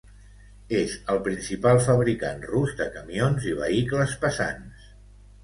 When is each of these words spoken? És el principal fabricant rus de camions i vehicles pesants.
És 0.77 0.95
el 1.15 1.19
principal 1.27 1.81
fabricant 1.89 2.41
rus 2.53 2.73
de 2.81 2.89
camions 2.97 3.47
i 3.53 3.55
vehicles 3.61 4.19
pesants. 4.27 4.91